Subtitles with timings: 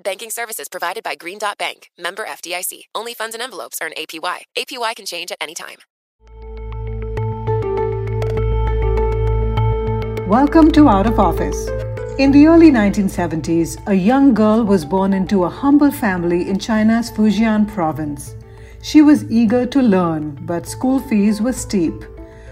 [0.00, 2.82] Banking services provided by Green Dot Bank, member FDIC.
[2.94, 4.42] Only funds and envelopes earn APY.
[4.56, 5.78] APY can change at any time.
[10.28, 11.66] Welcome to Out of Office.
[12.16, 17.10] In the early 1970s, a young girl was born into a humble family in China's
[17.10, 18.36] Fujian province.
[18.80, 22.04] She was eager to learn, but school fees were steep.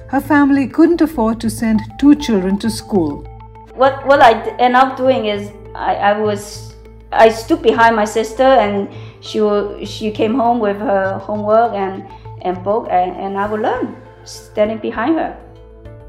[0.08, 3.24] Her family couldn't afford to send two children to school.
[3.74, 6.74] What, what I end up doing is I, I was
[7.12, 8.88] I stood behind my sister and
[9.20, 9.40] she
[9.84, 12.04] she came home with her homework and,
[12.42, 15.36] and book and, and I would learn standing behind her.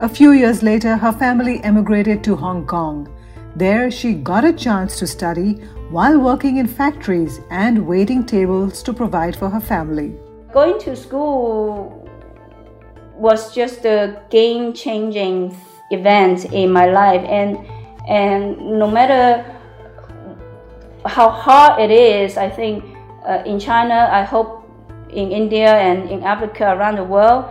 [0.02, 3.08] A few years later, her family emigrated to Hong Kong.
[3.56, 5.54] There, she got a chance to study
[5.90, 10.16] while working in factories and waiting tables to provide for her family.
[10.54, 12.08] Going to school
[13.16, 15.58] was just a game changing
[15.90, 17.58] event in my life, and,
[18.08, 19.44] and no matter
[21.06, 22.84] how hard it is, I think
[23.26, 24.64] uh, in China, I hope
[25.10, 27.46] in India and in Africa around the world,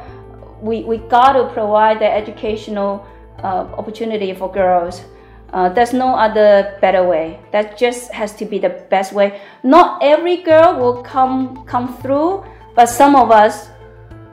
[0.61, 3.07] we, we got to provide the educational
[3.43, 5.03] uh, opportunity for girls.
[5.53, 7.39] Uh, there's no other better way.
[7.53, 9.41] That just has to be the best way.
[9.63, 12.45] Not every girl will come come through,
[12.75, 13.69] but some of us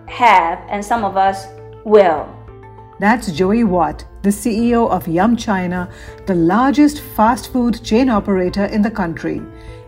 [0.08, 1.48] have, and some of us
[1.86, 2.28] will.
[3.00, 5.90] That's Joey Wat, the CEO of Yum China,
[6.28, 9.42] the largest fast food chain operator in the country.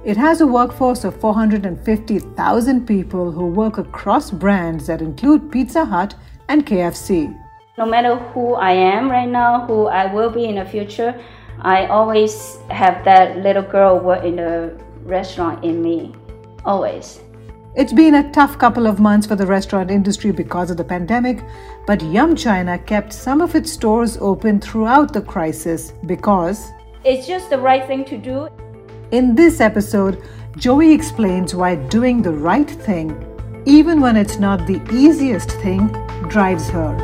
[0.04, 6.16] It has a workforce of 450,000 people who work across brands that include Pizza Hut
[6.50, 7.34] and KFC.
[7.78, 11.20] No matter who I am right now, who I will be in the future,
[11.62, 16.14] I always have that little girl work in the restaurant in me.
[16.66, 17.22] Always.
[17.78, 21.44] It's been a tough couple of months for the restaurant industry because of the pandemic,
[21.86, 26.72] but Yum China kept some of its stores open throughout the crisis because
[27.04, 28.48] it's just the right thing to do.
[29.12, 30.24] In this episode,
[30.56, 33.12] Joey explains why doing the right thing,
[33.66, 35.88] even when it's not the easiest thing,
[36.30, 36.96] drives her.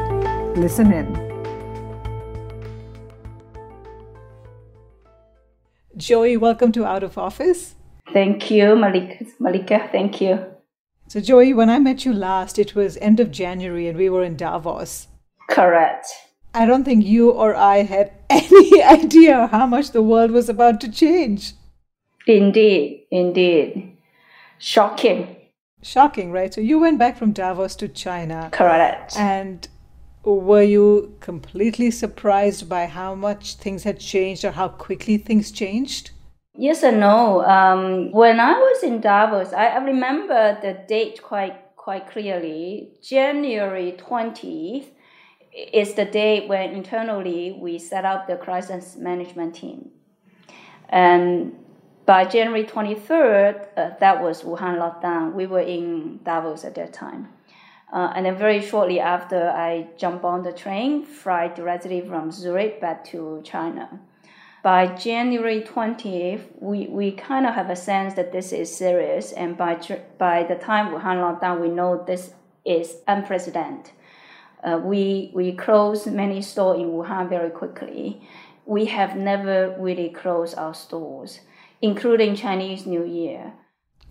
[0.56, 1.12] Listen in.
[5.98, 7.76] Joey, welcome to Out of Office.
[8.14, 9.26] Thank you, Malika.
[9.38, 10.46] Malika, thank you.
[11.12, 14.24] So, Joey, when I met you last, it was end of January and we were
[14.24, 15.10] in Davos.
[15.50, 16.08] Correct.
[16.54, 20.80] I don't think you or I had any idea how much the world was about
[20.80, 21.52] to change.
[22.28, 23.98] Indeed, indeed.
[24.58, 25.36] Shocking.
[25.84, 26.54] Shocking, right?
[26.54, 28.48] So you went back from Davos to China.
[28.54, 29.18] Correct.
[29.18, 29.68] And
[30.24, 36.12] were you completely surprised by how much things had changed or how quickly things changed?
[36.58, 37.44] Yes and no.
[37.46, 42.92] Um, when I was in Davos, I, I remember the date quite quite clearly.
[43.02, 44.92] January twentieth
[45.52, 49.92] is the date when internally we set up the crisis management team,
[50.90, 51.56] and
[52.06, 55.34] by January 23rd, uh, that was Wuhan lockdown.
[55.34, 57.30] We were in Davos at that time.
[57.94, 62.82] Uh, and then very shortly after, I jumped on the train, fly directly from Zurich
[62.82, 64.00] back to China.
[64.64, 69.32] By January 20th, we, we kind of have a sense that this is serious.
[69.32, 69.80] And by,
[70.18, 72.34] by the time Wuhan lockdown, we know this
[72.64, 73.92] is unprecedented.
[74.64, 78.22] Uh, we, we closed many stores in Wuhan very quickly.
[78.66, 81.40] We have never really closed our stores
[81.82, 83.54] including Chinese New Year.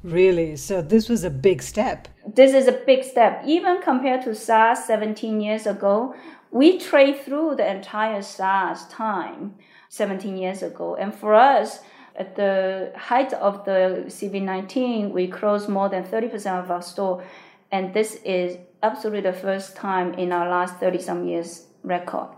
[0.03, 0.57] Really?
[0.57, 2.09] So this was a big step.
[2.27, 3.43] This is a big step.
[3.47, 6.15] Even compared to SARS 17 years ago,
[6.51, 9.55] we trade through the entire SARS time
[9.91, 10.95] 17 years ago.
[10.95, 11.81] And for us,
[12.17, 17.23] at the height of the COVID 19, we closed more than 30% of our store.
[17.71, 22.29] And this is absolutely the first time in our last 30 some years record.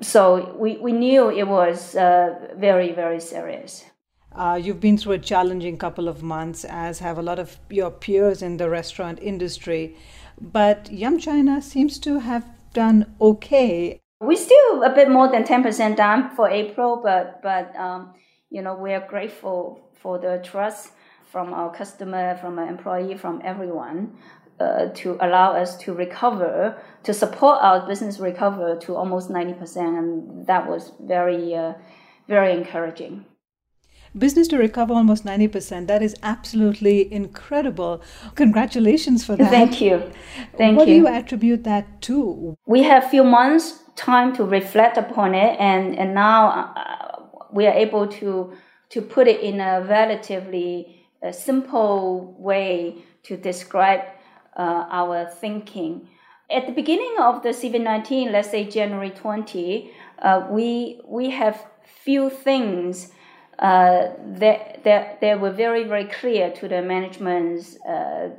[0.00, 3.84] So we, we knew it was uh, very, very serious.
[4.32, 7.90] Uh, you've been through a challenging couple of months, as have a lot of your
[7.90, 9.96] peers in the restaurant industry.
[10.40, 14.00] But Yum China seems to have done okay.
[14.20, 18.14] We're still a bit more than 10% down for April, but, but um,
[18.50, 20.92] you know, we are grateful for the trust
[21.30, 24.16] from our customer, from our employee, from everyone.
[24.60, 29.76] Uh, to allow us to recover, to support our business recover to almost 90%.
[29.98, 31.72] And that was very, uh,
[32.28, 33.26] very encouraging.
[34.16, 35.86] Business to recover almost 90%.
[35.88, 38.00] That is absolutely incredible.
[38.36, 39.50] Congratulations for that.
[39.50, 40.02] Thank you.
[40.56, 41.02] Thank what you.
[41.02, 42.56] What do you attribute that to?
[42.66, 47.74] We have few months time to reflect upon it, and, and now uh, we are
[47.74, 48.52] able to,
[48.90, 54.02] to put it in a relatively uh, simple way to describe
[54.56, 56.08] uh, our thinking.
[56.50, 59.90] At the beginning of the COVID-19, let's say January 20,
[60.20, 61.64] uh, we we have
[62.04, 63.12] few things
[63.58, 64.08] uh,
[64.38, 68.30] that, that, that were very very clear to the management's uh,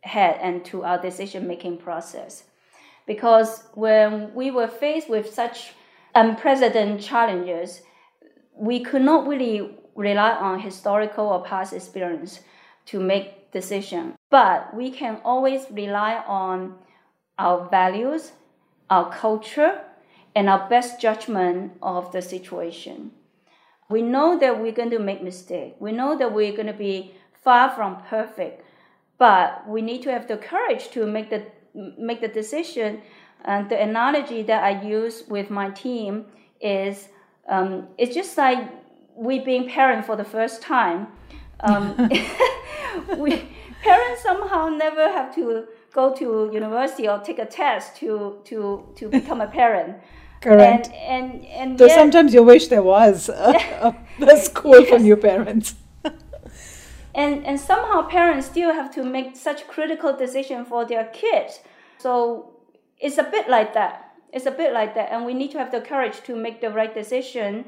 [0.00, 2.44] head and to our decision making process,
[3.06, 5.72] because when we were faced with such
[6.14, 7.82] unprecedented challenges,
[8.56, 12.40] we could not really rely on historical or past experience
[12.86, 14.14] to make decision.
[14.30, 16.76] But we can always rely on
[17.38, 18.32] our values,
[18.90, 19.80] our culture,
[20.34, 23.12] and our best judgment of the situation.
[23.90, 25.76] We know that we're going to make mistakes.
[25.80, 28.62] We know that we're going to be far from perfect,
[29.18, 31.46] but we need to have the courage to make the
[31.98, 33.00] make the decision.
[33.44, 36.26] And the analogy that I use with my team
[36.60, 37.08] is
[37.48, 38.58] um, it's just like
[39.14, 41.08] we being parent for the first time.
[41.60, 42.10] Um,
[43.16, 43.48] we
[43.82, 49.08] parents somehow never have to go to university or take a test to to to
[49.08, 49.96] become a parent.
[50.40, 50.88] Correct.
[50.88, 54.88] And and, and so sometimes you wish there was a, a school yes.
[54.88, 55.74] for new parents.
[57.14, 61.60] and and somehow parents still have to make such critical decision for their kids.
[61.98, 62.50] So
[62.98, 64.12] it's a bit like that.
[64.32, 66.70] It's a bit like that, and we need to have the courage to make the
[66.70, 67.64] right decision.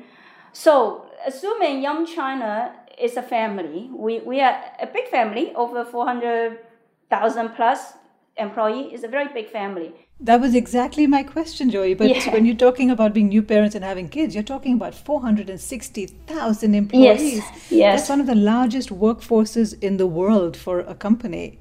[0.52, 3.90] So assuming Yum China is a family.
[3.92, 7.94] We, we are a big family, over 400,000 plus
[8.36, 8.92] employee.
[8.92, 9.94] is a very big family.
[10.22, 11.94] That was exactly my question, Joey.
[11.94, 12.32] But yeah.
[12.32, 17.36] when you're talking about being new parents and having kids, you're talking about 460,000 employees.
[17.36, 17.70] Yes.
[17.70, 18.00] yes.
[18.00, 21.58] That's one of the largest workforces in the world for a company.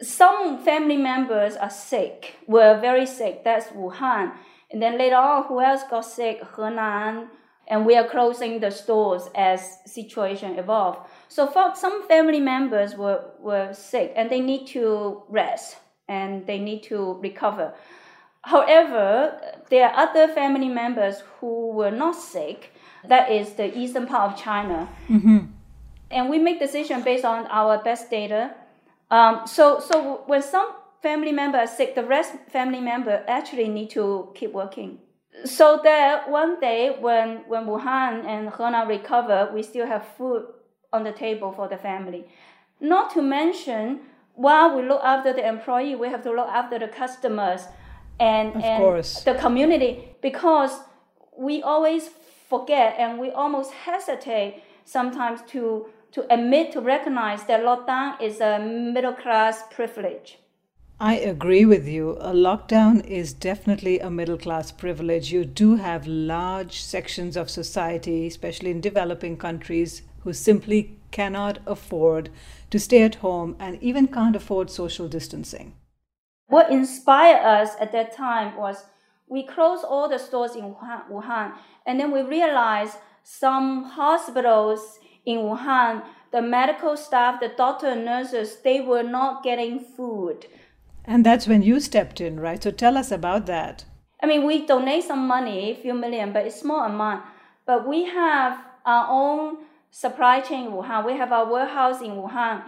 [0.00, 3.44] Some family members are sick, were very sick.
[3.44, 4.32] That's Wuhan.
[4.70, 6.40] And then later on, who else got sick?
[6.40, 7.28] Henan,
[7.68, 10.96] and we are closing the stores as situation evolve.
[11.28, 15.76] So for some family members were, were sick and they need to rest
[16.10, 17.72] and they need to recover.
[18.42, 19.40] However,
[19.70, 22.72] there are other family members who were not sick.
[23.06, 24.88] That is the eastern part of China.
[25.08, 25.38] Mm-hmm.
[26.10, 28.54] And we make decision based on our best data.
[29.10, 30.68] Um, so, so when some
[31.02, 34.98] family member are sick, the rest family member actually need to keep working
[35.44, 40.46] so that one day when when Wuhan and Henan recover, we still have food
[40.92, 42.26] on the table for the family.
[42.80, 44.00] Not to mention,
[44.40, 47.60] while we look after the employee, we have to look after the customers
[48.18, 49.22] and, of and course.
[49.24, 50.72] the community because
[51.36, 52.08] we always
[52.48, 58.58] forget and we almost hesitate sometimes to to admit to recognize that lockdown is a
[58.58, 60.38] middle class privilege.
[60.98, 62.16] I agree with you.
[62.18, 65.30] A lockdown is definitely a middle class privilege.
[65.30, 72.30] You do have large sections of society, especially in developing countries, who simply cannot afford
[72.70, 75.74] to stay at home and even can't afford social distancing.
[76.46, 78.84] What inspired us at that time was
[79.28, 81.52] we closed all the stores in Wuhan,
[81.86, 86.02] and then we realized some hospitals in Wuhan,
[86.32, 90.46] the medical staff, the doctor and nurses, they were not getting food
[91.04, 92.62] and that's when you stepped in, right?
[92.62, 93.84] So tell us about that.
[94.22, 97.24] I mean, we donate some money, a few million, but it's small amount.
[97.66, 99.58] But we have our own
[99.90, 101.04] supply chain in Wuhan.
[101.04, 102.62] We have our warehouse in Wuhan.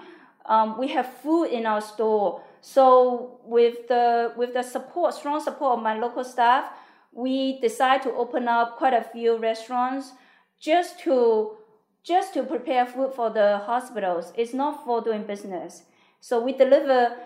[0.47, 2.43] Um, we have food in our store.
[2.61, 6.73] So with the with the support, strong support of my local staff,
[7.13, 10.13] we decide to open up quite a few restaurants
[10.61, 11.57] just to
[12.03, 14.33] just to prepare food for the hospitals.
[14.37, 15.85] It's not for doing business.
[16.21, 17.17] So we deliver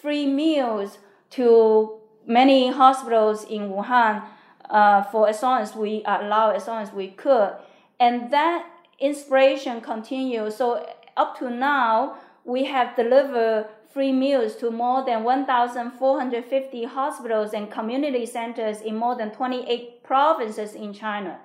[0.00, 0.98] free meals
[1.30, 4.22] to many hospitals in Wuhan
[4.68, 7.52] uh, for as long as we allow, as long as we could.
[7.98, 8.66] And that
[9.00, 10.56] inspiration continues.
[10.56, 17.70] So up to now, we have delivered free meals to more than 1,450 hospitals and
[17.70, 21.40] community centers in more than 28 provinces in China.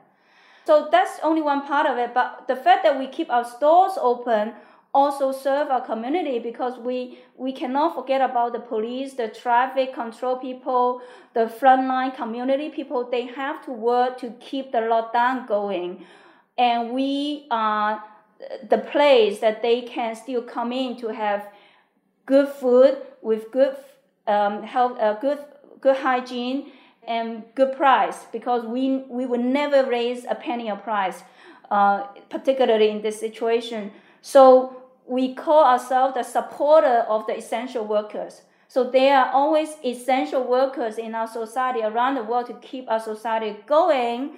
[0.65, 2.13] So that's only one part of it.
[2.13, 4.53] But the fact that we keep our stores open
[4.93, 10.37] also serve our community because we we cannot forget about the police, the traffic control
[10.37, 11.01] people,
[11.33, 13.09] the frontline community people.
[13.09, 16.05] They have to work to keep the lockdown going,
[16.57, 18.03] and we are
[18.69, 21.47] the place that they can still come in to have
[22.25, 23.75] good food with good
[24.27, 25.39] um, health, uh, good
[25.81, 26.71] good hygiene
[27.07, 31.23] and good price because we we would never raise a penny of price,
[31.69, 33.91] uh, particularly in this situation.
[34.21, 38.41] So we call ourselves the supporter of the essential workers.
[38.67, 42.99] So there are always essential workers in our society around the world to keep our
[42.99, 44.31] society going,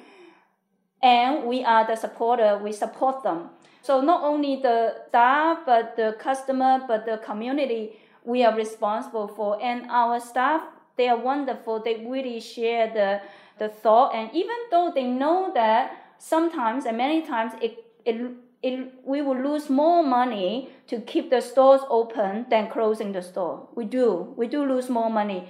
[1.01, 2.59] and we are the supporter.
[2.61, 3.49] We support them.
[3.81, 9.61] So not only the staff, but the customer, but the community we are responsible for.
[9.61, 10.61] And our staff,
[10.97, 11.81] they are wonderful.
[11.81, 13.21] They really share the,
[13.59, 14.13] the thought.
[14.13, 18.31] And even though they know that sometimes and many times it, it
[18.63, 23.67] it, we will lose more money to keep the stores open than closing the store.
[23.75, 24.33] We do.
[24.35, 25.47] We do lose more money.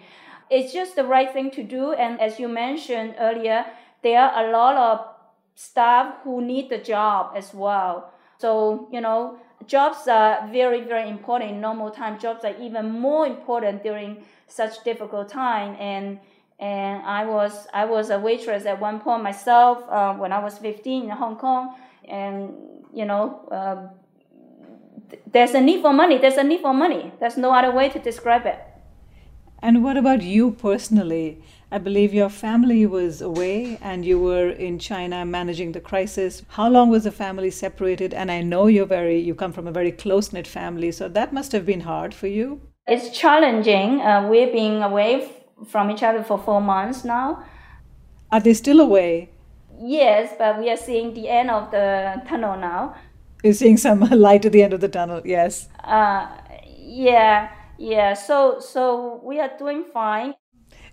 [0.49, 1.93] It's just the right thing to do.
[1.93, 3.65] And as you mentioned earlier,
[4.03, 5.16] there are a lot of
[5.57, 8.13] staff who need the job as well.
[8.37, 12.19] So, you know, jobs are very, very important in normal time.
[12.19, 15.75] Jobs are even more important during such difficult time.
[15.79, 16.19] And
[16.59, 20.59] and I was I was a waitress at one point myself uh, when I was
[20.59, 21.75] 15 in Hong Kong.
[22.07, 22.53] And
[22.93, 23.87] you know, uh,
[25.25, 26.19] there's a need for money.
[26.19, 27.11] There's a need for money.
[27.19, 28.59] There's no other way to describe it.
[29.59, 31.41] And what about you personally?
[31.69, 36.43] I believe your family was away and you were in China managing the crisis.
[36.47, 38.13] How long was the family separated?
[38.13, 41.33] And I know you're very you come from a very close knit family, so that
[41.33, 42.61] must have been hard for you.
[42.87, 43.99] It's challenging.
[43.99, 47.43] Uh, we've been away f- from each other for four months now.
[48.31, 49.31] Are they still away?
[49.77, 52.95] Yes, but we are seeing the end of the tunnel now.
[53.43, 55.21] You're seeing some light at the end of the tunnel.
[55.25, 55.67] Yes.
[55.83, 56.29] Uh,
[56.77, 58.13] yeah, yeah.
[58.13, 60.33] So, so we are doing fine.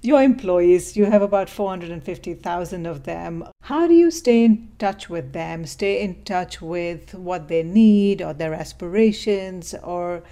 [0.05, 3.43] Your employees, you have about 450,000 of them.
[3.63, 5.65] How do you stay in touch with them?
[5.65, 10.23] Stay in touch with what they need or their aspirations or,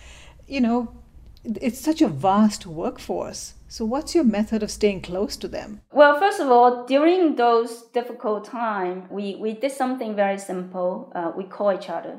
[0.47, 0.93] you know,
[1.43, 3.55] it's such a vast workforce.
[3.67, 5.81] So, what's your method of staying close to them?
[5.91, 11.11] Well, first of all, during those difficult times, we, we did something very simple.
[11.14, 12.19] Uh, we call each other.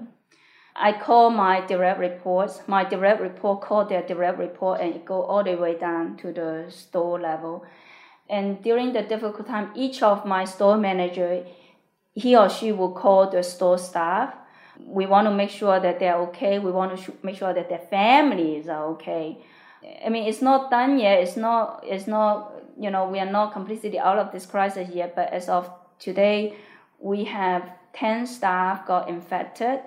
[0.75, 2.61] I call my direct reports.
[2.67, 6.33] My direct report call their direct report, and it go all the way down to
[6.33, 7.65] the store level.
[8.29, 11.45] And during the difficult time, each of my store manager,
[12.13, 14.33] he or she will call the store staff.
[14.79, 16.57] We want to make sure that they're okay.
[16.57, 19.37] We want to make sure that their families are okay
[20.05, 21.21] I mean, it's not done yet.
[21.21, 21.83] It's not.
[21.85, 22.53] It's not.
[22.79, 25.15] You know, we are not completely out of this crisis yet.
[25.15, 26.55] But as of today,
[26.99, 29.79] we have ten staff got infected.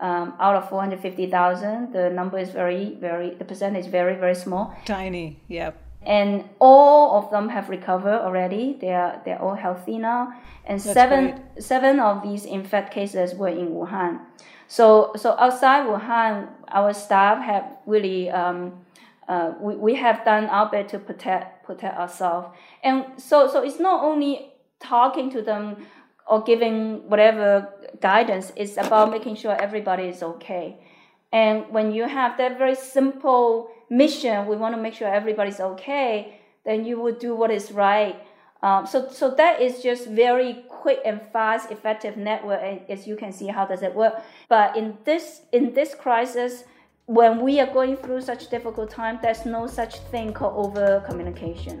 [0.00, 4.74] Um, out of 450,000, the number is very, very, the percent is very, very small.
[4.86, 5.72] Tiny, yeah.
[6.02, 8.78] And all of them have recovered already.
[8.80, 10.32] They are they're all healthy now.
[10.64, 11.62] And That's seven great.
[11.62, 14.20] seven of these infect cases were in Wuhan.
[14.66, 18.72] So so outside Wuhan, our staff have really um,
[19.28, 22.48] uh, we, we have done our best to protect protect ourselves.
[22.82, 25.86] And so so it's not only talking to them
[26.30, 27.68] or giving whatever
[28.00, 30.78] guidance, it's about making sure everybody is okay.
[31.32, 36.40] And when you have that very simple mission, we want to make sure everybody's okay,
[36.64, 38.16] then you will do what is right.
[38.62, 42.60] Um, so, so that is just very quick and fast, effective network.
[42.88, 44.22] As you can see, how does it work?
[44.48, 46.64] But in this in this crisis,
[47.06, 51.80] when we are going through such difficult time, there's no such thing called over communication.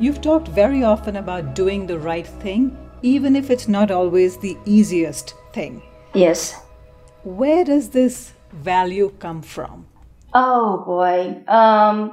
[0.00, 4.56] You've talked very often about doing the right thing, even if it's not always the
[4.64, 5.82] easiest thing.
[6.14, 6.54] Yes.
[7.24, 9.88] Where does this value come from?
[10.32, 11.42] Oh boy.
[11.48, 12.12] Um,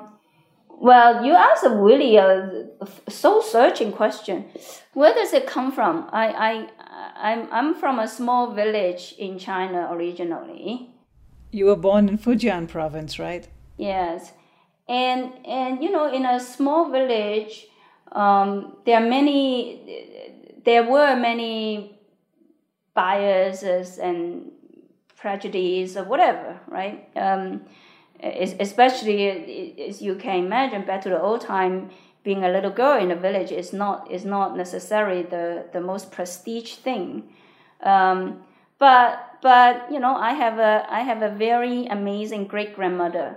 [0.68, 2.66] well, you asked a really uh,
[3.08, 4.46] soul searching question.
[4.94, 6.10] Where does it come from?
[6.12, 6.70] I, I,
[7.18, 10.90] I'm, I'm from a small village in China originally.
[11.52, 13.48] You were born in Fujian province, right?
[13.78, 14.34] Yes.
[14.90, 17.68] And, and you know, in a small village,
[18.16, 22.00] um, there are many, there were many
[22.94, 24.52] biases and
[25.18, 27.10] prejudices or whatever, right?
[27.16, 27.62] Um,
[28.24, 31.90] especially as you can imagine, back to the old time,
[32.24, 36.12] being a little girl in a village is not is not necessarily the, the most
[36.12, 37.24] prestige thing.
[37.84, 38.42] Um,
[38.80, 43.36] but but you know, I have a I have a very amazing great grandmother,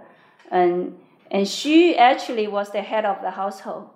[0.50, 0.97] and
[1.30, 3.90] and she actually was the head of the household.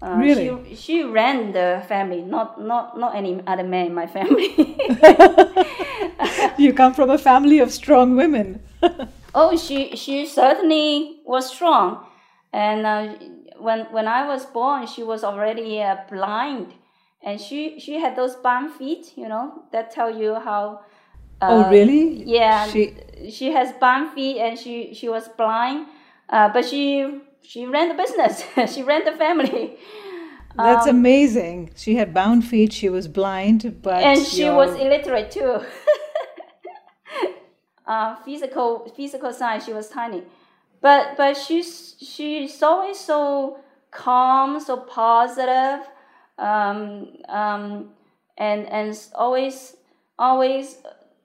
[0.00, 0.48] Uh, really?
[0.68, 4.54] She, she ran the family, not not not any other man in my family.
[6.58, 8.62] you come from a family of strong women.
[9.34, 12.06] oh, she she certainly was strong,
[12.52, 13.14] and uh,
[13.58, 16.74] when when I was born, she was already uh, blind,
[17.20, 20.82] and she she had those bum feet, you know, that tell you how.
[21.42, 22.22] Uh, oh really?
[22.22, 22.94] Yeah, she
[23.30, 25.88] she has bum feet, and she she was blind,
[26.30, 28.44] uh, but she she ran the business.
[28.74, 29.78] she ran the family.
[30.54, 31.70] That's um, amazing.
[31.76, 32.74] She had bound feet.
[32.74, 34.54] She was blind, but and she you're...
[34.54, 35.60] was illiterate too.
[37.86, 40.24] uh, physical physical science, she was tiny,
[40.82, 43.60] but but she's she's always so
[43.92, 45.88] calm, so positive,
[46.38, 47.90] um, um,
[48.36, 49.74] and and always
[50.18, 50.76] always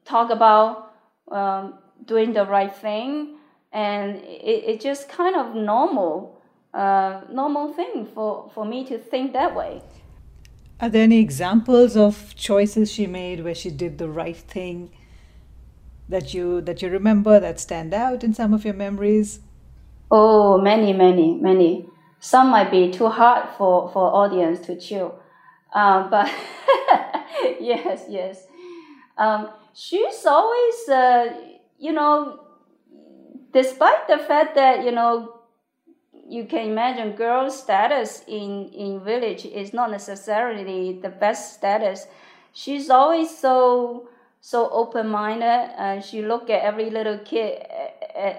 [0.05, 0.93] talk about
[1.31, 3.39] um, doing the right thing,
[3.73, 6.39] and it, it just kind of normal
[6.73, 9.81] uh, normal thing for for me to think that way.
[10.79, 14.91] Are there any examples of choices she made where she did the right thing?
[16.09, 19.39] that you that you remember that stand out in some of your memories?
[20.11, 21.87] Oh, many, many, many.
[22.19, 25.11] Some might be too hard for for audience to chew,
[25.73, 26.27] um, but
[27.59, 28.47] yes, yes.
[29.17, 31.33] Um, she's always, uh,
[31.77, 32.39] you know,
[33.53, 35.39] despite the fact that you know
[36.27, 42.07] you can imagine girls' status in, in village is not necessarily the best status.
[42.53, 44.09] She's always so
[44.41, 45.71] so open minded.
[45.77, 48.33] Uh, she look at every little kid uh, uh,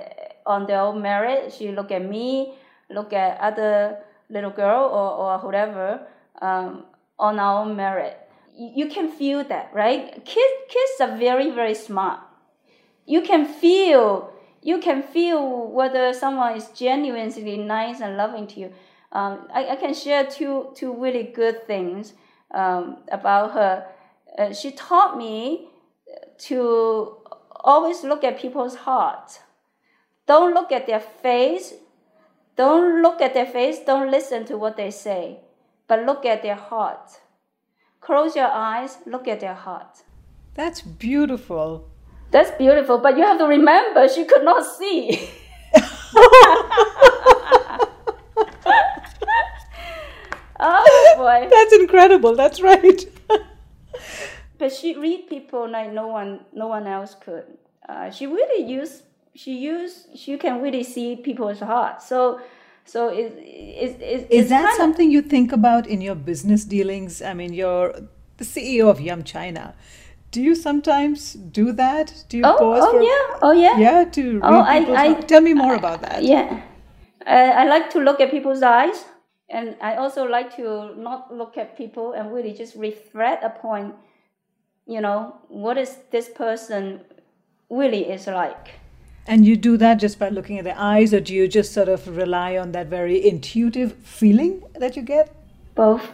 [0.45, 1.53] on their own merit.
[1.57, 2.55] She look at me,
[2.91, 3.99] look at other
[4.29, 6.07] little girl or, or whatever
[6.43, 6.85] um,
[7.19, 8.19] on our own merit.
[8.55, 10.13] You, you can feel that, right?
[10.25, 12.21] Kids, kids are very, very smart.
[13.07, 14.34] You can feel,
[14.65, 18.73] you can feel whether someone is genuinely nice and loving to you.
[19.13, 22.15] Um, I, I can share two, two really good things
[22.53, 23.87] um, about her.
[24.39, 25.69] Uh, she taught me
[26.39, 27.19] to
[27.61, 29.41] always look at people's hearts.
[30.27, 31.75] Don't look at their face.
[32.57, 33.81] Don't look at their face.
[33.87, 35.41] Don't listen to what they say,
[35.87, 37.21] but look at their heart.
[38.01, 40.05] Close your eyes, look at their heart.
[40.55, 41.91] That's beautiful.
[42.35, 45.31] That's beautiful, but you have to remember she could not see.
[50.59, 51.47] oh boy.
[51.49, 52.35] That's incredible.
[52.35, 53.07] That's right
[54.59, 57.45] but she read people like no one no one else could.
[57.89, 59.03] Uh, she really use
[59.37, 62.03] she use she can really see people's heart.
[62.03, 62.41] So
[62.85, 67.23] so it, it, it, is that something you think about in your business dealings?
[67.23, 67.95] I mean, you're
[68.39, 69.75] the CEO of Yum China.
[70.35, 72.25] Do you sometimes do that?
[72.29, 75.41] Do you oh, pause oh, for yeah, oh yeah, yeah to oh, I, I, Tell
[75.41, 76.25] me more about that.
[76.25, 76.61] Yeah,
[77.25, 79.05] I like to look at people's eyes,
[79.49, 83.95] and I also like to not look at people and really just reflect upon
[84.87, 87.01] you know, what is this person
[87.71, 88.75] really is like.
[89.27, 91.89] And you do that just by looking at the eyes, or do you just sort
[91.89, 95.35] of rely on that very intuitive feeling that you get?
[95.75, 96.07] Both.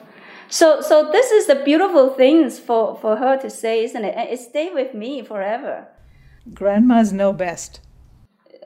[0.51, 4.15] So, so this is the beautiful things for, for her to say, isn't it?
[4.17, 5.87] And it stay with me forever.
[6.53, 7.81] Grandmas know best.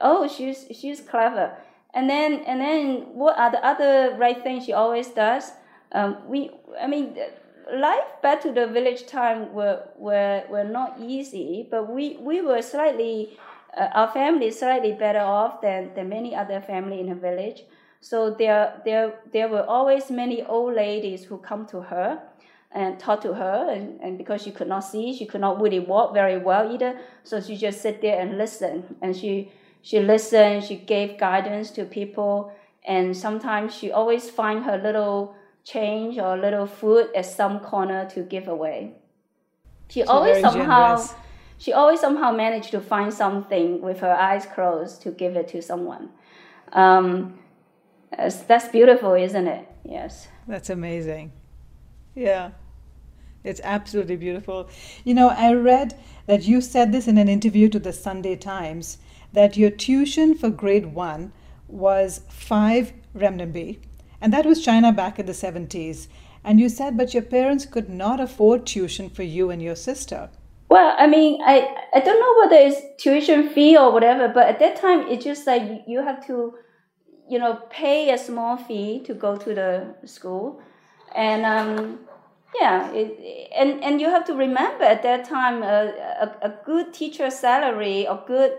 [0.00, 1.56] Oh, she's she's clever.
[1.92, 5.52] And then and then what are the other right things she always does?
[5.92, 7.16] Um, we, I mean,
[7.72, 12.62] life back to the village time were were, were not easy, but we, we were
[12.62, 13.38] slightly
[13.76, 17.64] uh, our family is slightly better off than, than many other family in the village.
[18.04, 22.20] So there there there were always many old ladies who come to her,
[22.74, 23.70] and talk to her.
[23.70, 26.98] And, and because she could not see, she could not really walk very well either.
[27.22, 28.96] So she just sit there and listen.
[29.00, 32.52] And she, she listened, she gave guidance to people.
[32.84, 38.22] And sometimes she always find her little change or little food at some corner to
[38.22, 38.96] give away.
[39.88, 41.14] She always somehow generous.
[41.56, 45.62] she always somehow managed to find something with her eyes closed to give it to
[45.62, 46.10] someone.
[46.72, 47.38] Um,
[48.16, 49.66] that's beautiful, isn't it?
[49.84, 50.28] Yes.
[50.46, 51.32] That's amazing.
[52.14, 52.50] Yeah.
[53.42, 54.68] It's absolutely beautiful.
[55.04, 58.98] You know, I read that you said this in an interview to the Sunday Times
[59.32, 61.32] that your tuition for grade one
[61.68, 63.78] was five renminbi,
[64.20, 66.08] and that was China back in the 70s.
[66.42, 70.30] And you said, but your parents could not afford tuition for you and your sister.
[70.68, 74.58] Well, I mean, I, I don't know whether it's tuition fee or whatever, but at
[74.60, 76.54] that time, it's just like you have to,
[77.28, 80.60] you know, pay a small fee to go to the school.
[81.14, 82.00] And um,
[82.60, 86.92] yeah, it, and, and you have to remember at that time, uh, a, a good
[86.92, 88.58] teacher salary or good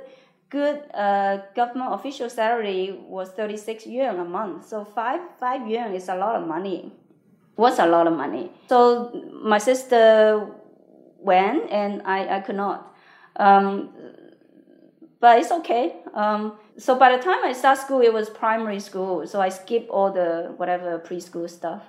[0.49, 4.67] good uh, government official salary was 36 yuan a month.
[4.67, 6.93] So five, five yuan is a lot of money.
[7.57, 8.51] Was a lot of money.
[8.67, 10.47] So my sister
[11.19, 12.95] went and I, I could not.
[13.37, 13.89] Um,
[15.25, 15.95] but it's okay.
[16.13, 19.25] Um, so by the time I start school, it was primary school.
[19.25, 21.81] So I skipped all the whatever preschool stuff.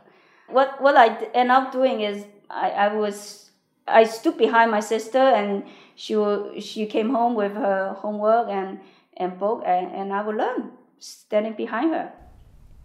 [0.49, 3.51] What what I end up doing is I, I was
[3.87, 5.65] I stood behind my sister and
[5.97, 6.15] she
[6.61, 8.81] she came home with her homework and
[9.19, 12.13] and book and, and I would learn standing behind her.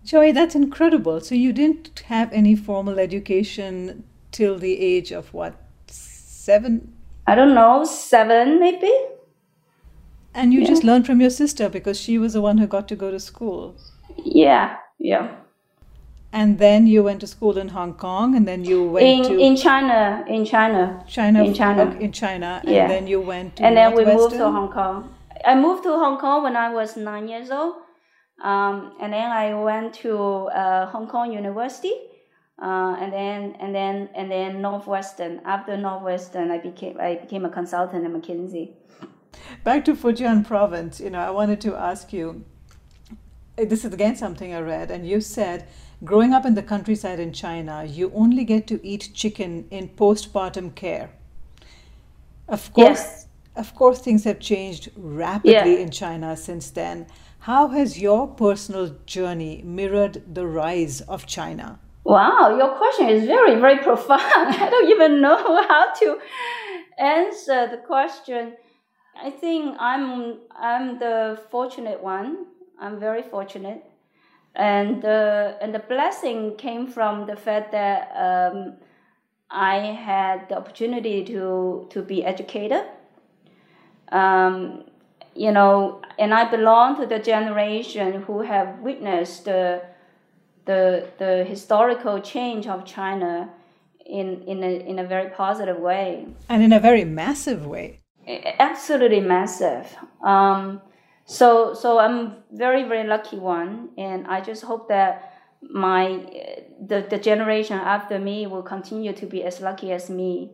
[0.04, 1.22] Joy, that's incredible.
[1.22, 5.54] So you didn't have any formal education till the age of what
[5.88, 6.92] seven?
[7.26, 8.92] I don't know, seven maybe.
[10.34, 10.67] And you yeah.
[10.67, 13.20] just learned from your sister because she was the one who got to go to
[13.20, 13.76] school.
[14.17, 15.36] Yeah, yeah.
[16.34, 19.38] And then you went to school in Hong Kong, and then you went in, to
[19.38, 22.88] in China, in China, China, in China, in China, and yeah.
[22.88, 25.13] then you went to and then we moved to Hong Kong.
[25.46, 27.76] I moved to Hong Kong when I was nine years old,
[28.41, 30.17] um, and then I went to
[30.56, 31.94] uh, Hong Kong University,
[32.62, 35.41] uh, and then and then and then Northwestern.
[35.44, 38.72] After Northwestern, I became I became a consultant at McKinsey.
[39.63, 42.46] Back to Fujian Province, you know, I wanted to ask you.
[43.58, 45.67] Eh, this is again something I read, and you said
[46.04, 50.74] Growing up in the countryside in China, you only get to eat chicken in postpartum
[50.74, 51.12] care.
[52.48, 53.28] Of course, yes.
[53.56, 55.84] of course, things have changed rapidly yeah.
[55.84, 57.06] in China since then.
[57.41, 61.80] How has your personal journey mirrored the rise of China?
[62.04, 64.22] Wow, your question is very, very profound.
[64.24, 66.17] I don't even know how to
[66.98, 68.54] answer the question.
[69.15, 72.47] I think I'm I'm the fortunate one.
[72.80, 73.84] I'm very fortunate
[74.56, 78.74] and uh, and the blessing came from the fact that um,
[79.50, 82.84] I had the opportunity to to be educated.
[84.12, 84.84] Um,
[85.34, 89.82] you know, and I belong to the generation who have witnessed the
[90.65, 93.50] the the historical change of China
[94.06, 98.01] in in a in a very positive way and in a very massive way.
[98.60, 99.96] Absolutely massive.
[100.24, 100.82] Um,
[101.26, 106.26] so so I'm very very lucky one, and I just hope that my
[106.80, 110.52] the, the generation after me will continue to be as lucky as me.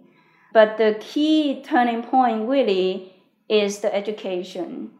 [0.54, 3.14] But the key turning point really
[3.50, 4.92] is the education.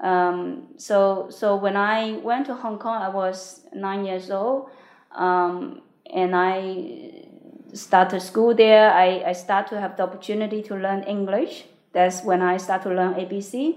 [0.00, 4.70] Um, so so when I went to Hong Kong, I was nine years old,
[5.14, 7.26] um, and I
[7.74, 8.90] started school there.
[8.90, 11.66] I, I started to have the opportunity to learn English.
[11.92, 13.76] That's when I started to learn ABC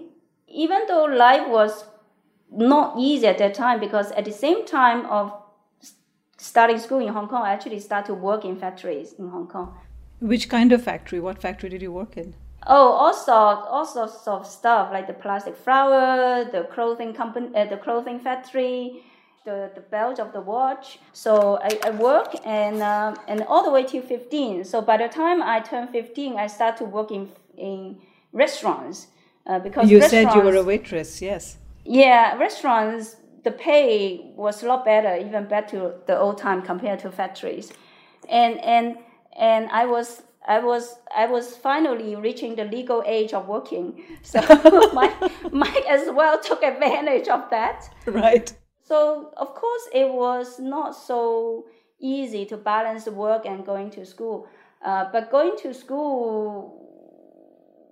[0.55, 1.85] even though life was
[2.51, 5.33] not easy at that time because at the same time of
[6.37, 9.75] starting school in Hong Kong, I actually started to work in factories in Hong Kong.
[10.19, 11.19] Which kind of factory?
[11.19, 12.33] What factory did you work in?
[12.67, 17.65] Oh, all sorts, all sorts of stuff like the plastic flower, the clothing company, uh,
[17.65, 19.03] the clothing factory,
[19.43, 20.99] the, the belt of the watch.
[21.13, 24.63] So I, I work and uh, and all the way till fifteen.
[24.63, 27.99] So by the time I turned fifteen, I started to work in in
[28.31, 29.07] restaurants.
[29.47, 31.57] Uh, because you said you were a waitress, yes.
[31.83, 36.99] Yeah, restaurants the pay was a lot better, even better to the old time compared
[36.99, 37.71] to factories,
[38.27, 38.97] and and
[39.37, 44.41] and I was I was I was finally reaching the legal age of working, so
[44.93, 45.15] might
[45.53, 47.87] might as well took advantage of that.
[48.05, 48.51] Right.
[48.81, 51.65] So of course it was not so
[51.99, 54.47] easy to balance work and going to school,
[54.83, 56.84] uh, but going to school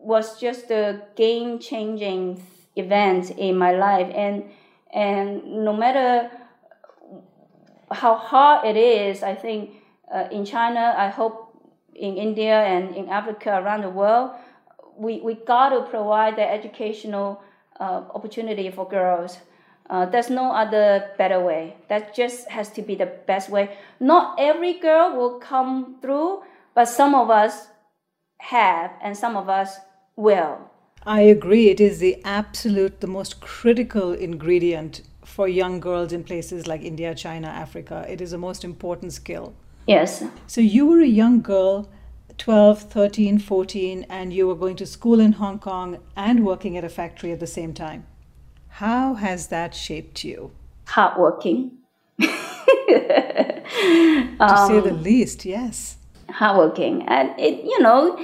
[0.04, 2.42] was just a game changing
[2.76, 4.44] event in my life and
[4.94, 6.30] and no matter
[7.92, 9.72] how hard it is i think
[10.14, 11.54] uh, in china i hope
[11.96, 14.32] in India and in Africa around the world,
[14.98, 17.42] we, we got to provide the educational
[17.80, 19.38] uh, opportunity for girls.
[19.90, 21.76] Uh, there's no other better way.
[21.90, 23.78] That just has to be the best way.
[24.00, 27.68] Not every girl will come through, but some of us
[28.38, 29.78] have, and some of us
[30.16, 30.70] will.
[31.06, 31.70] I agree.
[31.70, 37.14] It is the absolute, the most critical ingredient for young girls in places like India,
[37.16, 38.06] China, Africa.
[38.08, 39.54] It is the most important skill.
[39.88, 40.24] Yes.
[40.48, 41.90] So you were a young girl,
[42.38, 46.86] 12, 13, 14, and you were going to school in Hong Kong and working at
[46.86, 48.06] a factory at the same time.
[48.70, 50.52] How has that shaped you?
[50.86, 51.80] Hardworking.
[52.20, 52.30] to
[54.40, 55.98] um, say the um, least, yes.
[56.30, 57.04] Hardworking.
[57.08, 58.18] And it, you know,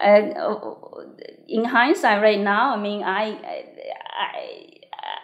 [0.00, 0.74] uh,
[1.48, 3.38] in hindsight right now, I mean, I,
[4.18, 4.70] I,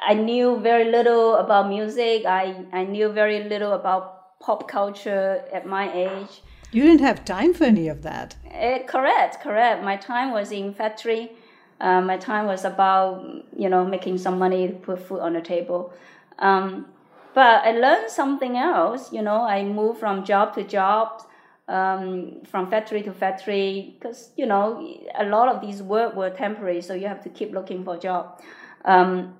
[0.09, 2.25] I knew very little about music.
[2.27, 6.43] I, I knew very little about pop culture at my age.
[6.73, 8.37] You didn't have time for any of that.
[8.53, 9.85] Uh, correct, correct.
[9.85, 11.33] My time was in factory.
[11.81, 13.25] Uh, my time was about
[13.57, 15.93] you know making some money to put food on the table.
[16.39, 16.87] Um,
[17.35, 19.13] but I learned something else.
[19.13, 21.23] You know, I moved from job to job,
[21.69, 24.87] um, from factory to factory, because you know
[25.19, 27.99] a lot of these work were temporary, so you have to keep looking for a
[27.99, 28.41] job.
[28.85, 29.35] Um,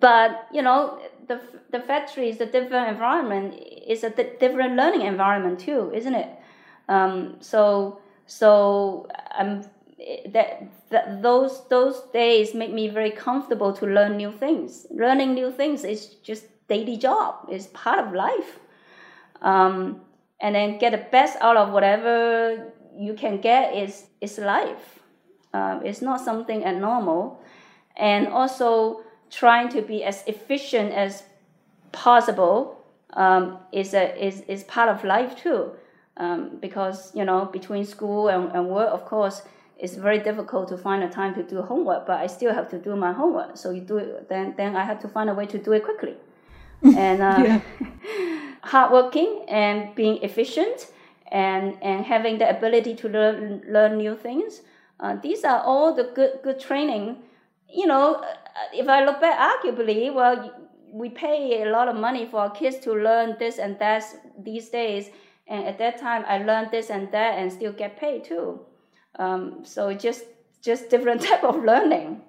[0.00, 3.54] but you know, the the factory is a different environment.
[3.58, 6.28] It's a different learning environment too, isn't it?
[6.88, 9.64] Um, so so I'm
[10.26, 14.86] that, that those those days make me very comfortable to learn new things.
[14.90, 17.46] Learning new things is just daily job.
[17.50, 18.60] It's part of life.
[19.42, 20.00] Um,
[20.40, 25.00] and then get the best out of whatever you can get is is life.
[25.54, 27.40] Um, it's not something abnormal,
[27.96, 31.22] and also trying to be as efficient as
[31.92, 35.72] possible um, is a is is part of life too.
[36.16, 39.42] Um, because you know between school and, and work, of course,
[39.78, 42.06] it's very difficult to find a time to do homework.
[42.06, 43.56] But I still have to do my homework.
[43.56, 45.84] So you do it, then then I have to find a way to do it
[45.84, 46.16] quickly,
[46.82, 47.60] and uh,
[48.62, 50.92] hardworking and being efficient
[51.30, 54.62] and and having the ability to learn learn new things.
[55.00, 57.16] Uh, these are all the good good training.
[57.70, 58.24] You know,
[58.72, 60.52] if I look back, arguably, well,
[60.90, 64.04] we pay a lot of money for our kids to learn this and that
[64.38, 65.10] these days.
[65.46, 68.60] And at that time, I learned this and that and still get paid too.
[69.18, 70.24] Um, so just
[70.62, 72.22] just different type of learning.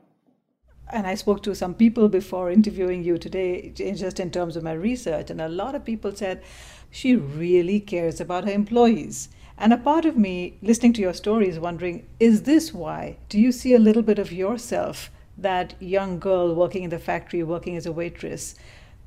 [0.92, 4.74] And I spoke to some people before interviewing you today, just in terms of my
[4.74, 6.42] research, and a lot of people said
[6.90, 9.30] she really cares about her employees.
[9.58, 13.18] And a part of me, listening to your story, is wondering is this why?
[13.28, 17.44] Do you see a little bit of yourself that young girl working in the factory,
[17.44, 18.56] working as a waitress,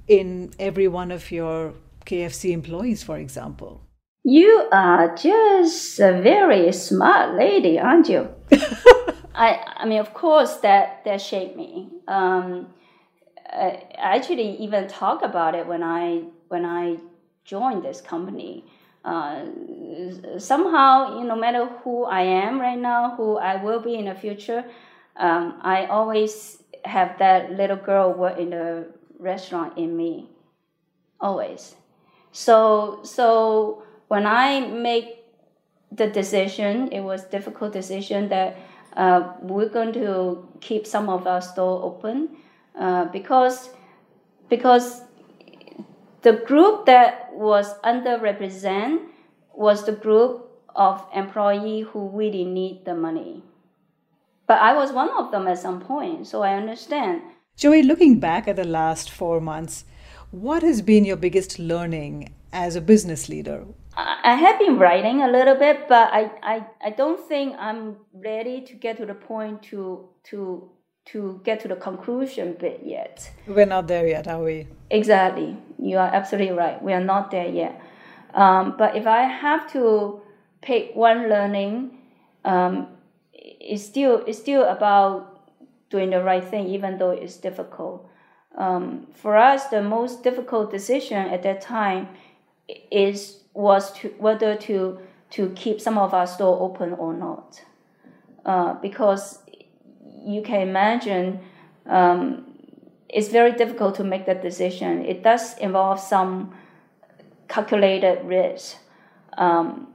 [0.07, 1.75] in every one of your
[2.07, 3.81] KFC employees, for example?
[4.25, 8.29] You are just a very smart lady, aren't you?
[9.35, 11.89] I, I mean, of course, that that shaped me.
[12.07, 12.69] Um,
[13.51, 16.99] I actually even talk about it when I when I
[17.45, 18.65] joined this company.
[19.05, 19.47] Uh,
[20.39, 24.05] somehow, you know, no matter who I am right now, who I will be in
[24.05, 24.65] the future,
[25.17, 28.87] um, I always have that little girl work in the
[29.19, 30.29] restaurant in me,
[31.21, 31.75] always.
[32.33, 35.19] So so when I make
[35.91, 38.57] the decision, it was difficult decision that
[38.97, 42.29] uh, we're going to keep some of our store open
[42.79, 43.71] uh, because
[44.49, 45.03] because
[46.23, 49.01] the group that was underrepresented
[49.55, 53.43] was the group of employee who really need the money.
[54.47, 57.23] But I was one of them at some point, so I understand.
[57.57, 59.85] Joey, looking back at the last four months,
[60.31, 63.67] what has been your biggest learning as a business leader?
[63.97, 68.63] I have been writing a little bit, but I, I, I don't think I'm ready
[68.63, 70.71] to get to the point to to
[71.05, 73.31] to get to the conclusion bit yet.
[73.47, 74.69] We're not there yet, are we?
[74.91, 75.57] Exactly.
[75.79, 76.81] You are absolutely right.
[76.81, 77.83] We are not there yet.
[78.35, 80.23] Um, but if I have to
[80.63, 81.99] pick one learning,
[82.45, 82.87] um,
[83.33, 85.51] it's still it's still about
[85.91, 88.09] doing the right thing, even though it's difficult.
[88.57, 92.09] Um, for us, the most difficult decision at that time
[92.91, 94.99] is was to whether to
[95.31, 97.63] to keep some of our store open or not,
[98.45, 99.39] uh, because
[100.25, 101.41] you can imagine
[101.87, 102.45] um,
[103.09, 105.05] it's very difficult to make that decision.
[105.05, 106.55] It does involve some
[107.49, 108.77] calculated risk,
[109.39, 109.89] um,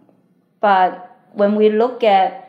[0.60, 2.44] but when we look at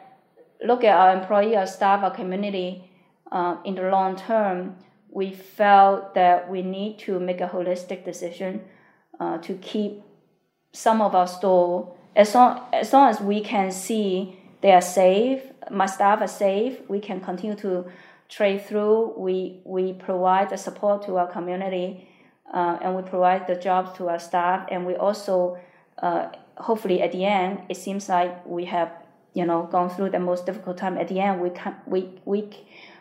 [0.64, 2.90] look at our employee, our staff, our community
[3.30, 4.76] uh, in the long term,
[5.10, 8.62] we felt that we need to make a holistic decision
[9.20, 10.02] uh, to keep
[10.72, 15.40] some of our store as long as long as we can see they are safe,
[15.70, 17.86] my staff are safe, we can continue to
[18.28, 19.14] trade through.
[19.16, 22.08] We we provide the support to our community,
[22.52, 25.58] uh, and we provide the jobs to our staff, and we also
[25.98, 28.90] uh, hopefully at the end it seems like we have
[29.34, 30.98] you know gone through the most difficult time.
[30.98, 32.50] At the end, we can we we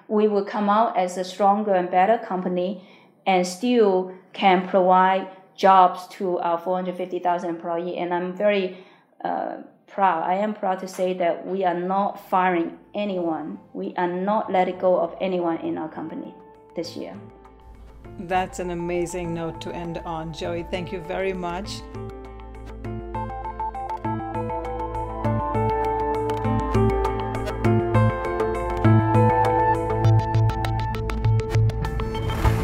[0.08, 2.84] we will come out as a stronger and better company,
[3.26, 5.28] and still can provide
[5.58, 7.96] jobs to our 450,000 employees.
[7.98, 8.86] And I'm very
[9.24, 10.24] uh, proud.
[10.24, 13.60] I am proud to say that we are not firing anyone.
[13.74, 16.34] We are not letting go of anyone in our company
[16.76, 17.16] this year.
[18.20, 20.34] That's an amazing note to end on.
[20.34, 21.82] Joey, thank you very much.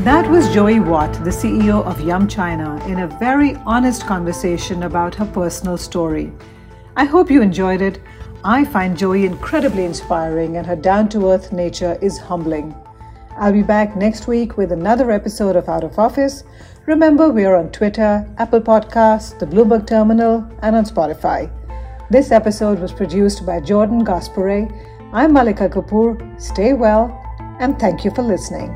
[0.03, 5.15] That was Joey Wat, the CEO of Yum China, in a very honest conversation about
[5.15, 6.33] her personal story.
[6.97, 8.01] I hope you enjoyed it.
[8.43, 12.75] I find Joey incredibly inspiring, and her down to earth nature is humbling.
[13.37, 16.43] I'll be back next week with another episode of Out of Office.
[16.85, 21.49] Remember, we are on Twitter, Apple Podcasts, the Bloomberg Terminal, and on Spotify.
[22.09, 24.67] This episode was produced by Jordan Gass-Poore'.
[25.13, 26.19] I'm Malika Kapoor.
[26.41, 27.17] Stay well,
[27.61, 28.75] and thank you for listening.